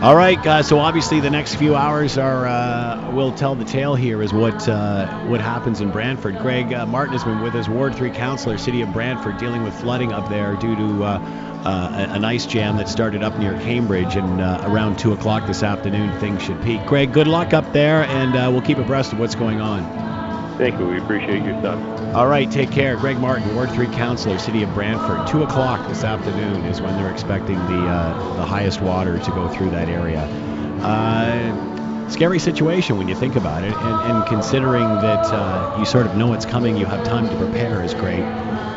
All 0.03 0.17
right. 0.17 0.65
So 0.65 0.81
obviously, 0.81 1.21
the 1.21 1.31
next 1.31 1.55
few 1.55 1.77
hours 1.77 2.19
are 2.19 2.45
uh, 2.45 3.13
will 3.13 3.31
tell 3.31 3.55
the 3.55 3.65
tale 3.65 3.95
here 3.95 4.21
is 4.21 4.33
what 4.33 4.69
uh, 4.69 5.07
what 5.27 5.41
happens 5.41 5.81
in 5.81 5.93
Brantford. 5.93 6.39
Greg 6.39 6.73
uh, 6.73 6.87
Martin 6.87 7.13
has 7.13 7.23
been 7.23 7.41
with 7.41 7.55
us, 7.55 7.69
Ward 7.69 7.95
Three 7.95 8.11
Councillor, 8.11 8.59
City 8.59 8.83
of 8.83 8.93
Brantford, 8.93 9.39
dealing 9.39 9.63
with 9.63 9.73
flooding 9.73 10.13
up 10.13 10.29
there 10.29 10.57
due 10.57 10.75
to 10.75 11.05
uh, 11.05 11.19
uh, 11.65 12.07
an 12.11 12.25
ice 12.25 12.47
jam 12.47 12.79
that 12.79 12.89
started 12.89 13.23
up 13.23 13.39
near 13.39 13.53
Cambridge, 13.61 14.17
and 14.17 14.41
around 14.41 14.99
two 14.99 15.13
o'clock 15.13 15.47
this 15.47 15.63
afternoon, 15.63 16.19
things 16.19 16.43
should 16.43 16.61
peak. 16.63 16.85
Greg, 16.85 17.13
good 17.13 17.29
luck 17.29 17.55
up 17.55 17.73
there, 17.73 18.03
and 18.03 18.33
we'll 18.53 18.61
keep 18.61 18.79
abreast 18.79 19.13
of 19.13 19.21
what's 19.21 19.37
going 19.37 19.61
on. 19.61 20.12
Thank 20.59 20.79
you. 20.79 20.87
We 20.87 20.99
appreciate 20.99 21.43
your 21.43 21.55
time. 21.63 22.15
All 22.15 22.27
right, 22.27 22.51
take 22.51 22.71
care. 22.71 22.97
Greg 22.97 23.19
Martin, 23.19 23.55
Ward 23.55 23.71
3 23.71 23.87
Councillor, 23.89 24.39
City 24.39 24.63
of 24.63 24.73
Brantford. 24.75 25.27
2 25.27 25.43
o'clock 25.43 25.89
this 25.89 26.05
afternoon 26.05 26.65
is 26.67 26.81
when 26.81 26.95
they're 26.97 27.11
expecting 27.11 27.57
the, 27.57 27.87
uh, 27.89 28.37
the 28.37 28.45
highest 28.45 28.81
water 28.81 29.19
to 29.19 29.31
go 29.31 29.49
through 29.49 29.71
that 29.71 29.89
area. 29.89 30.21
Uh, 30.83 32.09
scary 32.09 32.39
situation 32.39 32.99
when 32.99 33.09
you 33.09 33.15
think 33.15 33.37
about 33.37 33.65
it, 33.65 33.73
and, 33.73 34.13
and 34.13 34.27
considering 34.27 34.85
that 34.97 35.25
uh, 35.27 35.77
you 35.79 35.87
sort 35.87 36.07
of 36.07 36.17
know 36.17 36.35
it's 36.35 36.45
coming, 36.45 36.77
you 36.77 36.85
have 36.85 37.05
time 37.05 37.29
to 37.29 37.37
prepare 37.37 37.83
is 37.83 37.95
great. 37.95 38.21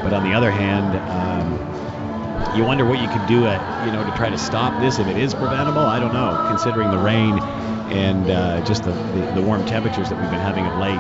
But 0.02 0.14
on 0.14 0.24
the 0.24 0.34
other 0.34 0.52
hand, 0.52 0.96
um, 1.10 2.56
you 2.56 2.64
wonder 2.64 2.86
what 2.86 3.02
you 3.02 3.10
could 3.10 3.26
do, 3.28 3.46
at, 3.48 3.86
you 3.86 3.92
know, 3.92 4.04
to 4.04 4.16
try 4.16 4.30
to 4.30 4.38
stop 4.38 4.80
this 4.82 5.00
if 5.00 5.08
it 5.08 5.18
is 5.18 5.34
preventable. 5.34 5.82
I 5.82 6.00
don't 6.00 6.14
know, 6.14 6.46
considering 6.48 6.90
the 6.92 7.00
rain 7.00 7.40
and 7.92 8.30
uh, 8.30 8.66
just 8.66 8.84
the, 8.84 8.92
the, 8.92 9.34
the 9.36 9.42
warm 9.42 9.66
temperatures 9.66 10.10
that 10.10 10.20
we've 10.20 10.32
been 10.32 10.40
having 10.40 10.66
of 10.66 10.78
late. 10.80 11.00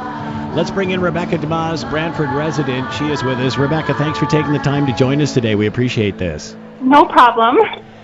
Let's 0.56 0.72
bring 0.72 0.92
in 0.92 1.02
Rebecca 1.02 1.38
DeMaz, 1.38 1.88
Brantford 1.90 2.30
resident. 2.30 2.94
She 2.94 3.12
is 3.12 3.22
with 3.22 3.38
us. 3.40 3.58
Rebecca, 3.58 3.94
thanks 3.94 4.18
for 4.18 4.26
taking 4.26 4.54
the 4.54 4.60
time 4.60 4.86
to 4.86 4.94
join 4.94 5.22
us 5.22 5.34
today. 5.34 5.54
We 5.56 5.66
appreciate 5.66 6.18
this. 6.18 6.56
No 6.80 7.04
problem. 7.04 7.58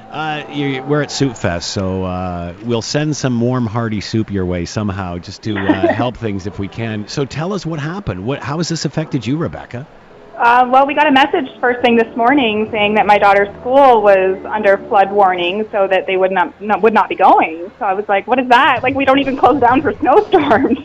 Uh, 0.09 0.43
you, 0.49 0.83
we're 0.83 1.01
at 1.01 1.11
Soup 1.11 1.37
Fest, 1.37 1.71
so 1.71 2.03
uh, 2.03 2.53
we'll 2.63 2.81
send 2.81 3.15
some 3.15 3.39
warm, 3.39 3.65
hearty 3.65 4.01
soup 4.01 4.29
your 4.29 4.45
way 4.45 4.65
somehow, 4.65 5.17
just 5.17 5.43
to 5.43 5.57
uh, 5.57 5.93
help 5.93 6.17
things 6.17 6.45
if 6.45 6.59
we 6.59 6.67
can. 6.67 7.07
So 7.07 7.23
tell 7.23 7.53
us 7.53 7.65
what 7.65 7.79
happened. 7.79 8.25
What, 8.25 8.43
how 8.43 8.57
has 8.57 8.67
this 8.67 8.83
affected 8.83 9.25
you, 9.25 9.37
Rebecca? 9.37 9.87
Uh, 10.35 10.67
well, 10.69 10.85
we 10.85 10.93
got 10.93 11.07
a 11.07 11.11
message 11.11 11.47
first 11.61 11.81
thing 11.81 11.95
this 11.95 12.13
morning 12.17 12.67
saying 12.69 12.95
that 12.95 13.05
my 13.05 13.17
daughter's 13.17 13.47
school 13.61 14.01
was 14.01 14.43
under 14.43 14.77
flood 14.89 15.09
warning, 15.09 15.65
so 15.71 15.87
that 15.87 16.05
they 16.05 16.17
would 16.17 16.31
not, 16.33 16.61
not 16.61 16.81
would 16.81 16.93
not 16.93 17.07
be 17.07 17.15
going. 17.15 17.71
So 17.79 17.85
I 17.85 17.93
was 17.93 18.09
like, 18.09 18.27
"What 18.27 18.39
is 18.39 18.49
that? 18.49 18.83
Like, 18.83 18.93
we 18.93 19.05
don't 19.05 19.19
even 19.19 19.37
close 19.37 19.61
down 19.61 19.81
for 19.81 19.93
snowstorms." 19.99 20.79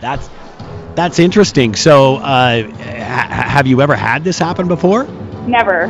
That's 0.00 0.28
that's 0.98 1.20
interesting. 1.20 1.76
So, 1.76 2.16
uh, 2.16 2.68
ha- 2.72 3.28
have 3.30 3.68
you 3.68 3.80
ever 3.80 3.94
had 3.94 4.24
this 4.24 4.36
happen 4.36 4.66
before? 4.66 5.04
Never. 5.46 5.84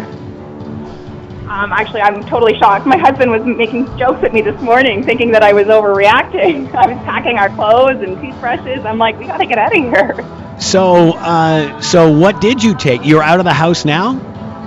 Um, 1.48 1.72
actually, 1.72 2.02
I'm 2.02 2.22
totally 2.24 2.58
shocked. 2.58 2.84
My 2.84 2.98
husband 2.98 3.30
was 3.30 3.42
making 3.42 3.86
jokes 3.96 4.22
at 4.22 4.34
me 4.34 4.42
this 4.42 4.60
morning, 4.60 5.02
thinking 5.02 5.30
that 5.30 5.42
I 5.42 5.54
was 5.54 5.64
overreacting. 5.64 6.74
I 6.74 6.92
was 6.92 7.02
packing 7.06 7.38
our 7.38 7.48
clothes 7.48 8.02
and 8.02 8.20
toothbrushes. 8.20 8.84
I'm 8.84 8.98
like, 8.98 9.18
we 9.18 9.26
got 9.26 9.38
to 9.38 9.46
get 9.46 9.56
out 9.56 9.74
of 9.74 9.82
here. 9.82 10.60
So, 10.60 11.12
uh, 11.12 11.80
so 11.80 12.12
what 12.12 12.42
did 12.42 12.62
you 12.62 12.76
take? 12.76 13.06
You're 13.06 13.22
out 13.22 13.38
of 13.38 13.46
the 13.46 13.54
house 13.54 13.86
now. 13.86 14.12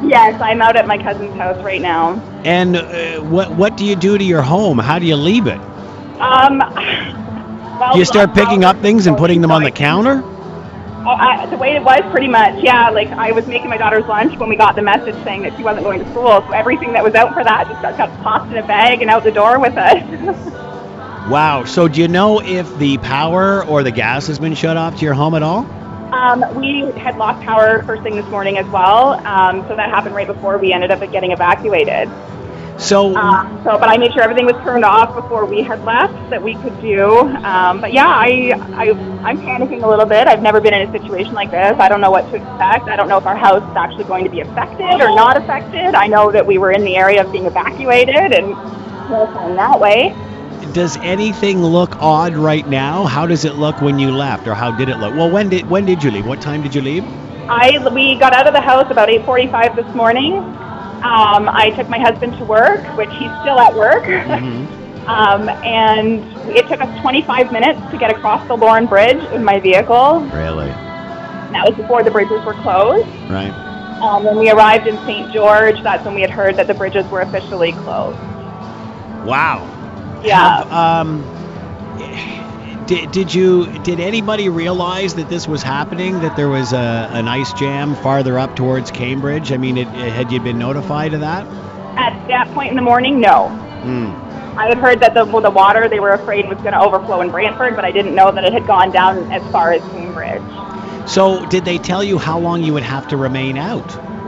Yes, 0.04 0.42
I'm 0.42 0.60
out 0.60 0.76
at 0.76 0.88
my 0.88 0.98
cousin's 0.98 1.36
house 1.36 1.64
right 1.64 1.82
now. 1.82 2.14
And 2.44 2.78
uh, 2.78 3.20
what 3.22 3.52
what 3.52 3.78
do 3.78 3.86
you 3.86 3.96
do 3.96 4.18
to 4.18 4.24
your 4.24 4.42
home? 4.42 4.80
How 4.80 4.98
do 4.98 5.06
you 5.06 5.18
leave 5.18 5.46
it? 5.46 5.60
Um, 6.20 6.60
well, 7.82 7.98
you 7.98 8.06
start 8.06 8.34
picking 8.34 8.64
up 8.64 8.78
things 8.82 9.08
and 9.08 9.18
putting 9.18 9.42
them 9.42 9.52
on 9.52 9.64
the 9.64 9.72
counter? 9.72 10.22
Oh, 11.04 11.10
I, 11.10 11.48
the 11.48 11.58
way 11.58 11.76
it 11.76 11.84
was, 11.84 12.02
pretty 12.12 12.28
much, 12.28 12.64
yeah. 12.64 12.90
Like 12.90 13.08
I 13.10 13.32
was 13.32 13.48
making 13.48 13.70
my 13.70 13.78
daughter's 13.78 14.06
lunch 14.06 14.38
when 14.38 14.50
we 14.50 14.56
got 14.56 14.76
the 14.76 14.84
message 14.84 15.16
saying 15.24 15.42
that 15.42 15.58
she 15.58 15.64
wasn't 15.64 15.84
going 15.84 16.00
to 16.00 16.10
school. 16.12 16.44
So 16.48 16.52
everything 16.52 16.94
that 16.94 17.04
was 17.04 17.16
out 17.16 17.34
for 17.34 17.44
that 17.44 17.68
just 17.68 17.82
got, 17.82 17.98
got 17.98 18.24
tossed 18.24 18.52
in 18.52 18.58
a 18.58 18.68
bag 18.68 19.02
and 19.02 19.10
out 19.10 19.24
the 19.24 19.32
door 19.32 19.60
with 19.60 19.78
us. 19.78 20.58
Wow. 21.30 21.66
So 21.66 21.88
do 21.88 22.02
you 22.02 22.08
know 22.08 22.42
if 22.42 22.76
the 22.80 22.98
power 22.98 23.64
or 23.64 23.84
the 23.84 23.92
gas 23.92 24.26
has 24.26 24.40
been 24.40 24.56
shut 24.56 24.76
off 24.76 24.98
to 24.98 25.06
your 25.06 25.14
home 25.14 25.36
at 25.36 25.44
all? 25.44 25.66
um, 26.12 26.44
we 26.56 26.82
had 27.00 27.18
lost 27.18 27.44
power 27.46 27.84
first 27.84 28.04
thing 28.04 28.16
this 28.16 28.26
morning 28.28 28.58
as 28.58 28.68
well. 28.68 29.14
Um, 29.26 29.62
so 29.68 29.76
that 29.76 29.90
happened 29.90 30.16
right 30.16 30.28
before 30.28 30.58
we 30.58 30.74
ended 30.74 30.92
up 30.92 31.00
getting 31.12 31.32
evacuated. 31.32 32.10
So 32.82 33.16
Um, 33.16 33.62
so, 33.64 33.78
but 33.78 33.90
I 33.90 33.98
made 33.98 34.12
sure 34.14 34.24
everything 34.24 34.46
was 34.46 34.56
turned 34.64 34.84
off 34.84 35.14
before 35.16 35.46
we 35.46 35.62
had 35.62 35.84
left 35.86 36.32
that 36.32 36.42
we 36.42 36.56
could 36.56 36.80
do. 36.82 37.20
Um, 37.46 37.80
but 37.80 37.94
yeah, 37.94 38.08
I, 38.08 38.54
I, 38.74 38.90
I'm 39.24 39.38
panicking 39.40 39.84
a 39.84 39.88
little 39.88 40.08
bit. 40.08 40.28
I've 40.28 40.42
never 40.42 40.60
been 40.60 40.74
in 40.74 40.90
a 40.90 40.92
situation 40.92 41.34
like 41.34 41.52
this. 41.52 41.76
I 41.80 41.88
don't 41.88 42.02
know 42.02 42.10
what 42.10 42.28
to 42.32 42.36
expect. 42.38 42.90
I 42.90 42.96
don't 42.96 43.08
know 43.08 43.20
if 43.20 43.26
our 43.28 43.38
house 43.38 43.64
is 43.64 43.76
actually 43.76 44.06
going 44.06 44.24
to 44.24 44.32
be 44.32 44.42
affected 44.42 45.00
or 45.00 45.14
not 45.16 45.38
affected. 45.38 45.94
I 45.94 46.08
know 46.08 46.32
that 46.32 46.46
we 46.46 46.58
were 46.58 46.72
in 46.72 46.84
the 46.84 46.98
area 46.98 47.24
of 47.24 47.32
being 47.32 47.46
evacuated 47.46 48.34
and 48.34 48.56
that 49.58 49.80
way. 49.80 50.16
does 50.74 50.98
anything 50.98 51.62
look 51.64 51.96
odd 52.02 52.36
right 52.36 52.68
now? 52.68 53.06
How 53.06 53.28
does 53.28 53.46
it 53.46 53.56
look 53.56 53.82
when 53.82 54.00
you 54.00 54.12
left, 54.12 54.48
or 54.48 54.56
how 54.56 54.72
did 54.72 54.90
it 54.90 54.98
look? 54.98 55.14
Well, 55.16 55.30
when 55.30 55.50
did 55.50 55.70
when 55.70 55.86
did 55.86 56.04
you 56.04 56.12
leave? 56.12 56.26
What 56.26 56.42
time 56.42 56.62
did 56.64 56.74
you 56.74 56.82
leave? 56.82 57.06
I 57.50 57.78
we 57.94 58.16
got 58.16 58.34
out 58.34 58.48
of 58.48 58.54
the 58.54 58.62
house 58.62 58.90
about 58.90 59.10
8:45 59.10 59.76
this 59.76 59.96
morning. 59.96 60.42
Um, 61.03 61.50
I 61.50 61.72
took 61.72 61.89
my 61.89 62.00
husband 62.00 62.38
to 62.38 62.46
work, 62.46 62.86
which 62.96 63.10
he's 63.10 63.31
still 63.41 63.60
at 63.60 63.74
work. 63.74 64.03
um, 65.08 65.50
and 65.63 66.22
it 66.55 66.67
took 66.67 66.79
us 66.79 67.01
25 67.01 67.51
minutes 67.51 67.79
to 67.91 67.98
get 67.98 68.12
across 68.12 68.48
the 68.48 68.55
Lorne 68.55 68.86
Bridge 68.86 69.24
in 69.34 69.43
my 69.43 69.60
vehicle. 69.60 70.20
Really? 70.34 70.70
And 70.70 71.55
that 71.55 71.67
was 71.67 71.75
before 71.75 72.03
the 72.03 72.12
bridges 72.12 72.46
were 72.46 72.53
closed. 72.53 73.08
Right. 73.29 73.51
Um, 74.01 74.24
when 74.24 74.38
we 74.38 74.50
arrived 74.51 74.88
in 74.88 74.96
St. 75.05 75.31
George, 75.34 75.81
that's 75.84 76.05
when 76.05 76.15
we 76.15 76.22
had 76.22 76.29
heard 76.31 76.55
that 76.55 76.67
the 76.67 76.74
bridges 76.74 77.05
were 77.10 77.22
officially 77.22 77.72
closed. 77.72 78.17
Wow. 79.25 79.67
Yeah. 80.24 80.63
Have, 80.63 80.72
um, 80.72 81.22
did, 82.92 83.12
did 83.12 83.34
you 83.34 83.80
did 83.84 84.02
anybody 84.02 84.50
realize 84.50 85.14
that 85.14 85.30
this 85.30 85.48
was 85.48 85.64
happening? 85.64 86.20
That 86.20 86.36
there 86.36 86.50
was 86.50 86.74
a, 86.74 87.08
an 87.12 87.30
ice 87.30 87.54
jam 87.54 87.96
farther 87.96 88.38
up 88.38 88.58
towards 88.58 88.92
Cambridge? 88.92 89.54
I 89.54 89.58
mean, 89.58 89.78
it, 89.78 89.88
had 89.88 90.30
you 90.30 90.42
been 90.42 90.60
notified 90.60 91.14
of 91.14 91.22
that? 91.22 91.48
At 91.98 92.28
that 92.28 92.50
point 92.54 92.72
in 92.72 92.76
the 92.76 92.82
morning, 92.82 93.22
no. 93.22 93.48
Hmm. 93.48 94.60
I 94.60 94.68
had 94.68 94.78
heard 94.78 95.00
that 95.00 95.14
the, 95.14 95.24
the 95.24 95.50
water 95.50 95.88
they 95.88 96.02
were 96.02 96.10
afraid 96.10 96.50
was 96.50 96.58
going 96.58 96.74
to 96.74 96.82
overflow 96.82 97.22
in 97.22 97.32
Brantford, 97.32 97.78
but 97.78 97.86
I 97.86 97.92
didn't 97.92 98.14
know 98.14 98.30
that 98.30 98.44
it 98.44 98.52
had 98.52 98.68
gone 98.68 98.92
down 98.92 99.32
as 99.32 99.42
far 99.54 99.72
as 99.72 99.82
Cambridge. 99.92 101.10
So, 101.10 101.46
did 101.46 101.64
they 101.64 101.78
tell 101.78 102.04
you 102.04 102.18
how 102.18 102.40
long 102.40 102.62
you 102.62 102.74
would 102.74 102.84
have 102.84 103.08
to 103.08 103.18
remain 103.18 103.58
out? 103.58 103.88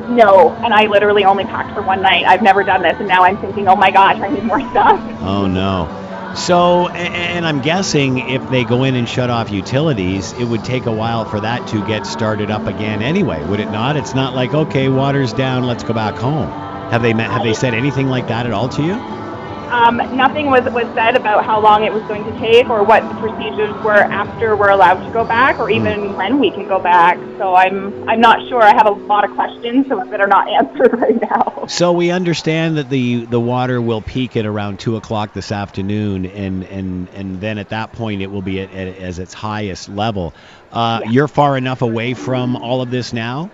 No, 0.09 0.51
and 0.63 0.73
I 0.73 0.85
literally 0.87 1.25
only 1.25 1.43
packed 1.43 1.73
for 1.75 1.81
one 1.81 2.01
night. 2.01 2.23
I've 2.25 2.41
never 2.41 2.63
done 2.63 2.81
this, 2.81 2.95
and 2.97 3.09
now 3.09 3.23
I'm 3.23 3.37
thinking, 3.39 3.67
oh 3.67 3.75
my 3.75 3.91
gosh, 3.91 4.21
I 4.21 4.29
need 4.29 4.43
more 4.45 4.61
stuff. 4.71 4.99
Oh 5.21 5.47
no. 5.47 6.02
So, 6.35 6.89
and 6.89 7.45
I'm 7.45 7.61
guessing 7.61 8.17
if 8.17 8.49
they 8.49 8.63
go 8.63 8.83
in 8.83 8.95
and 8.95 9.07
shut 9.07 9.29
off 9.29 9.51
utilities, 9.51 10.33
it 10.33 10.45
would 10.45 10.65
take 10.65 10.87
a 10.87 10.91
while 10.91 11.25
for 11.25 11.39
that 11.39 11.67
to 11.69 11.85
get 11.85 12.05
started 12.05 12.49
up 12.49 12.65
again 12.67 13.01
anyway, 13.01 13.43
would 13.45 13.59
it 13.59 13.71
not? 13.71 13.95
It's 13.97 14.15
not 14.15 14.33
like, 14.33 14.53
okay, 14.53 14.89
water's 14.89 15.31
down, 15.31 15.63
let's 15.63 15.83
go 15.83 15.93
back 15.93 16.15
home. 16.15 16.49
Have 16.89 17.01
they 17.01 17.13
met, 17.13 17.29
have 17.29 17.43
they 17.43 17.53
said 17.53 17.73
anything 17.73 18.07
like 18.07 18.27
that 18.27 18.45
at 18.45 18.51
all 18.51 18.67
to 18.69 18.83
you? 18.83 19.22
Um, 19.73 19.97
nothing 20.15 20.51
was, 20.51 20.61
was 20.71 20.85
said 20.93 21.15
about 21.15 21.45
how 21.45 21.59
long 21.59 21.83
it 21.83 21.91
was 21.91 22.03
going 22.03 22.23
to 22.23 22.39
take 22.39 22.69
or 22.69 22.83
what 22.83 23.01
the 23.09 23.15
procedures 23.15 23.73
were 23.83 24.05
after 24.05 24.55
we're 24.55 24.69
allowed 24.69 25.03
to 25.03 25.11
go 25.11 25.25
back 25.25 25.59
or 25.59 25.71
even 25.71 26.15
when 26.15 26.39
we 26.39 26.51
can 26.51 26.67
go 26.67 26.79
back. 26.79 27.17
So 27.39 27.55
I'm 27.55 28.07
I'm 28.07 28.21
not 28.21 28.47
sure. 28.49 28.61
I 28.61 28.75
have 28.75 28.85
a 28.85 28.91
lot 28.91 29.27
of 29.27 29.31
questions 29.35 29.87
that 29.89 30.21
are 30.21 30.27
not 30.27 30.47
answered 30.59 30.93
right 31.01 31.19
now. 31.19 31.65
So 31.67 31.91
we 31.91 32.11
understand 32.11 32.77
that 32.77 32.89
the 32.89 33.25
the 33.25 33.39
water 33.39 33.81
will 33.81 34.01
peak 34.01 34.37
at 34.37 34.45
around 34.45 34.79
two 34.79 34.95
o'clock 34.95 35.33
this 35.33 35.51
afternoon, 35.51 36.27
and 36.27 36.63
and 36.65 37.09
and 37.09 37.41
then 37.41 37.57
at 37.57 37.69
that 37.69 37.93
point 37.93 38.21
it 38.21 38.27
will 38.29 38.43
be 38.43 38.59
at, 38.61 38.71
at 38.71 38.97
as 38.97 39.17
its 39.17 39.33
highest 39.33 39.89
level. 39.89 40.33
Uh, 40.71 41.01
Yeah. 41.03 41.11
You're 41.11 41.27
far 41.27 41.57
enough 41.57 41.81
away 41.81 42.13
from 42.13 42.55
all 42.55 42.81
of 42.81 42.91
this 42.91 43.11
now. 43.13 43.49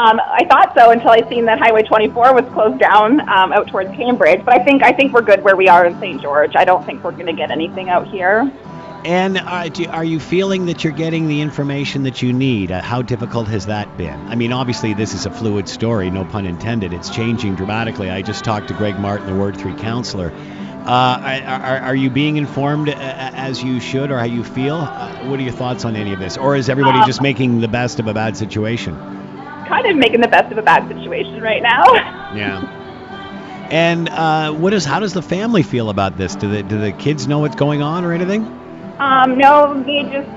Um, 0.00 0.18
I 0.18 0.46
thought 0.48 0.72
so 0.74 0.92
until 0.92 1.10
I 1.10 1.28
seen 1.28 1.44
that 1.44 1.58
Highway 1.58 1.82
24 1.82 2.32
was 2.32 2.46
closed 2.54 2.80
down 2.80 3.20
um, 3.28 3.52
out 3.52 3.68
towards 3.68 3.90
Cambridge. 3.90 4.42
But 4.46 4.58
I 4.58 4.64
think 4.64 4.82
I 4.82 4.92
think 4.92 5.12
we're 5.12 5.20
good 5.20 5.42
where 5.42 5.56
we 5.56 5.68
are 5.68 5.84
in 5.84 5.98
St. 6.00 6.22
George. 6.22 6.56
I 6.56 6.64
don't 6.64 6.86
think 6.86 7.04
we're 7.04 7.10
going 7.10 7.26
to 7.26 7.34
get 7.34 7.50
anything 7.50 7.90
out 7.90 8.08
here. 8.08 8.50
And 9.04 9.36
uh, 9.36 9.68
do, 9.68 9.86
are 9.88 10.04
you 10.04 10.18
feeling 10.18 10.64
that 10.66 10.84
you're 10.84 10.94
getting 10.94 11.28
the 11.28 11.42
information 11.42 12.04
that 12.04 12.22
you 12.22 12.32
need? 12.32 12.72
Uh, 12.72 12.80
how 12.80 13.02
difficult 13.02 13.48
has 13.48 13.66
that 13.66 13.94
been? 13.98 14.18
I 14.28 14.36
mean, 14.36 14.52
obviously, 14.54 14.94
this 14.94 15.12
is 15.12 15.26
a 15.26 15.30
fluid 15.30 15.68
story, 15.68 16.10
no 16.10 16.24
pun 16.24 16.46
intended. 16.46 16.94
It's 16.94 17.10
changing 17.10 17.56
dramatically. 17.56 18.08
I 18.08 18.22
just 18.22 18.42
talked 18.42 18.68
to 18.68 18.74
Greg 18.74 18.98
Martin, 18.98 19.26
the 19.26 19.34
Ward 19.34 19.56
3 19.56 19.74
councillor. 19.74 20.32
Uh, 20.86 21.42
are, 21.46 21.60
are, 21.60 21.78
are 21.78 21.94
you 21.94 22.08
being 22.08 22.38
informed 22.38 22.88
uh, 22.88 22.94
as 22.98 23.62
you 23.62 23.80
should 23.80 24.10
or 24.10 24.18
how 24.18 24.24
you 24.24 24.44
feel? 24.44 24.76
Uh, 24.76 25.28
what 25.28 25.38
are 25.38 25.42
your 25.42 25.52
thoughts 25.52 25.84
on 25.84 25.94
any 25.94 26.14
of 26.14 26.20
this? 26.20 26.38
Or 26.38 26.56
is 26.56 26.70
everybody 26.70 26.98
Um, 27.00 27.06
just 27.06 27.20
making 27.20 27.60
the 27.60 27.68
best 27.68 28.00
of 28.00 28.06
a 28.06 28.14
bad 28.14 28.36
situation? 28.36 29.19
Kind 29.70 29.86
of 29.86 29.96
making 29.96 30.20
the 30.20 30.26
best 30.26 30.50
of 30.50 30.58
a 30.58 30.62
bad 30.62 30.88
situation 30.88 31.40
right 31.40 31.62
now. 31.62 31.84
Yeah. 32.30 32.62
And 33.72 34.08
uh, 34.08 34.52
what 34.52 34.72
is? 34.72 34.84
How 34.84 35.00
does 35.00 35.12
the 35.12 35.22
family 35.22 35.64
feel 35.64 35.90
about 35.90 36.16
this? 36.16 36.36
Do 36.36 36.48
the 36.48 36.62
do 36.62 36.78
the 36.78 36.92
kids 36.92 37.26
know 37.26 37.40
what's 37.40 37.56
going 37.56 37.82
on 37.82 38.04
or 38.04 38.12
anything? 38.12 38.44
Um, 39.00 39.36
no, 39.36 39.82
they 39.82 40.04
just. 40.04 40.28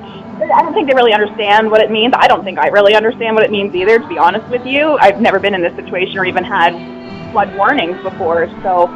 I 0.41 0.63
don't 0.63 0.73
think 0.73 0.87
they 0.87 0.95
really 0.95 1.13
understand 1.13 1.69
what 1.69 1.81
it 1.81 1.91
means. 1.91 2.15
I 2.17 2.27
don't 2.27 2.43
think 2.43 2.57
I 2.57 2.69
really 2.69 2.95
understand 2.95 3.35
what 3.35 3.43
it 3.43 3.51
means 3.51 3.75
either, 3.75 3.99
to 3.99 4.07
be 4.07 4.17
honest 4.17 4.47
with 4.49 4.65
you. 4.65 4.97
I've 4.97 5.21
never 5.21 5.39
been 5.39 5.53
in 5.53 5.61
this 5.61 5.75
situation 5.75 6.17
or 6.17 6.25
even 6.25 6.43
had 6.43 6.73
flood 7.31 7.55
warnings 7.55 8.01
before. 8.01 8.47
So 8.63 8.87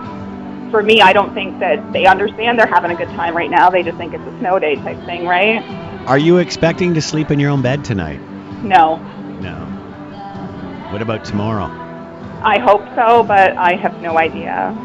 for 0.72 0.82
me, 0.82 1.02
I 1.02 1.14
don't 1.14 1.34
think 1.36 1.60
that 1.60 1.94
they 1.94 2.08
understand. 2.08 2.58
They're 2.58 2.66
having 2.66 2.90
a 2.90 2.96
good 2.96 3.10
time 3.10 3.38
right 3.38 3.50
now. 3.52 3.70
They 3.70 3.84
just 3.84 3.98
think 4.00 4.16
it's 4.16 4.26
a 4.26 4.40
snow 4.40 4.58
day 4.58 4.76
type 4.78 5.04
thing, 5.06 5.26
right? 5.26 5.62
Are 6.08 6.18
you 6.18 6.38
expecting 6.38 6.96
to 6.96 7.02
sleep 7.02 7.30
in 7.30 7.40
your 7.40 7.52
own 7.52 7.62
bed 7.62 7.86
tonight? 7.86 8.20
No. 8.64 8.98
No. 9.40 9.77
What 10.92 11.02
about 11.02 11.26
tomorrow? 11.26 11.66
I 12.44 12.60
hope 12.60 12.82
so, 12.96 13.24
but 13.24 13.58
I 13.58 13.76
have 13.76 14.02
no 14.02 14.18
idea. 14.18 14.76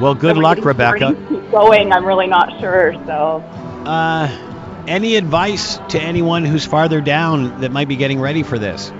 Well, 0.00 0.14
good 0.14 0.36
So 0.36 0.40
luck, 0.40 0.64
Rebecca. 0.64 1.14
Keep 1.28 1.50
going. 1.50 1.92
I'm 1.92 2.06
really 2.06 2.26
not 2.26 2.58
sure. 2.60 2.94
So 3.06 3.42
Uh, 3.86 4.28
any 4.86 5.16
advice 5.16 5.78
to 5.88 6.00
anyone 6.00 6.44
who's 6.44 6.64
farther 6.64 7.00
down 7.00 7.60
that 7.60 7.72
might 7.72 7.88
be 7.88 7.96
getting 7.96 8.20
ready 8.20 8.42
for 8.42 8.58
this? 8.58 8.92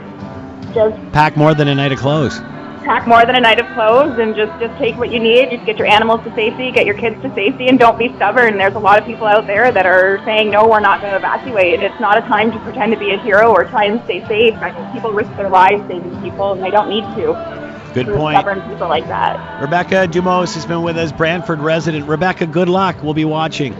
just 0.75 0.97
Pack 1.13 1.37
more 1.37 1.55
than 1.55 1.69
a 1.69 1.75
night 1.75 1.93
of 1.93 1.99
clothes. 1.99 2.39
Pack 2.85 3.07
more 3.07 3.25
than 3.25 3.37
a 3.37 3.41
night 3.41 3.61
of 3.61 3.67
clothes 3.75 4.19
and 4.19 4.35
just 4.35 4.53
just 4.61 4.77
take 4.79 4.97
what 4.97 5.11
you 5.11 5.21
need. 5.21 5.51
Just 5.51 5.67
get 5.67 5.79
your 5.79 5.87
animals 5.87 6.23
to 6.25 6.35
safety, 6.35 6.71
get 6.71 6.87
your 6.87 6.97
kids 6.97 7.21
to 7.23 7.35
safety, 7.35 7.69
and 7.69 7.79
don't 7.79 7.99
be 7.99 8.15
stubborn. 8.17 8.59
There's 8.59 8.75
a 8.75 8.79
lot 8.79 8.99
of 8.99 9.07
people 9.07 9.27
out 9.27 9.47
there 9.47 9.71
that 9.73 9.87
are 9.87 10.23
saying 10.25 10.51
no, 10.51 10.69
we're 10.69 10.81
not 10.81 11.01
going 11.01 11.13
to 11.13 11.19
evacuate. 11.19 11.83
It's 11.83 12.01
not 12.01 12.19
a 12.19 12.23
time 12.23 12.51
to 12.53 12.59
pretend 12.61 12.93
to 12.93 12.99
be 12.99 13.11
a 13.11 13.19
hero 13.19 13.53
or 13.53 13.65
try 13.65 13.85
and 13.85 14.03
stay 14.05 14.27
safe. 14.27 14.55
I 14.57 14.73
think 14.73 14.93
people 14.93 15.13
risk 15.13 15.35
their 15.37 15.51
lives 15.51 15.87
saving 15.89 16.21
people, 16.23 16.53
and 16.53 16.63
they 16.63 16.71
don't 16.71 16.89
need 16.89 17.05
to. 17.17 17.61
Good 17.95 18.07
point. 18.07 18.39
Stubborn 18.39 18.61
people 18.71 18.89
like 18.89 19.07
that. 19.09 19.61
Rebecca 19.61 20.07
Dumos 20.07 20.55
has 20.55 20.65
been 20.65 20.83
with 20.83 20.97
us, 20.97 21.13
Brantford 21.13 21.61
resident. 21.61 22.07
Rebecca, 22.07 22.47
good 22.47 22.69
luck. 22.69 23.03
We'll 23.03 23.15
be 23.15 23.25
watching. 23.25 23.75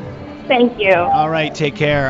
Thank 0.49 0.81
you. 0.81 0.95
All 0.95 1.31
right, 1.31 1.55
take 1.55 1.77
care. 1.77 2.10